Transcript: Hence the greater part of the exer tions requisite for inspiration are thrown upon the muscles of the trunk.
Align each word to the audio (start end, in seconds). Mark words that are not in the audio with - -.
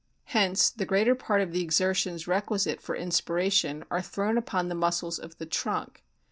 Hence 0.33 0.71
the 0.71 0.87
greater 0.87 1.13
part 1.13 1.41
of 1.41 1.51
the 1.51 1.63
exer 1.63 1.95
tions 1.95 2.27
requisite 2.27 2.81
for 2.81 2.95
inspiration 2.95 3.85
are 3.91 4.01
thrown 4.01 4.35
upon 4.35 4.67
the 4.67 4.73
muscles 4.73 5.19
of 5.19 5.37
the 5.37 5.45
trunk. 5.45 6.03